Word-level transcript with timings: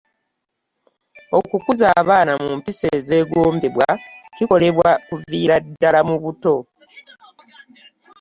Okukuza 1.37 1.85
abaana 2.01 2.31
mu 2.41 2.49
mpisa 2.57 2.85
ezeegombebwa 2.97 3.87
kikolebwa 4.35 4.89
kuviira 5.07 5.55
ddala 5.65 5.99
mu 6.09 6.15
buto. 6.23 6.55